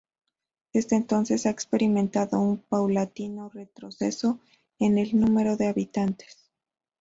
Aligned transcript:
Desde 0.73 0.95
entonces 0.95 1.45
ha 1.45 1.51
experimentado 1.51 2.41
un 2.41 2.57
paulatino 2.57 3.49
retroceso 3.49 4.39
en 4.79 4.97
el 4.97 5.15
número 5.15 5.57
de 5.57 5.67
habitantes. 5.67 6.49